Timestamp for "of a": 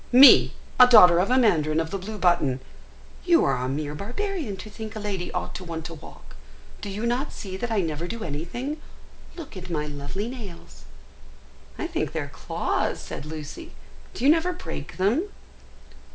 1.19-1.37